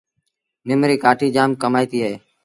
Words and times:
نم 0.67 0.81
ريٚ 0.89 1.01
ڪآٺيٚ 1.03 1.33
جآم 1.35 1.49
ڪمآئيٚتيٚ 1.61 2.03
اهي۔ 2.05 2.15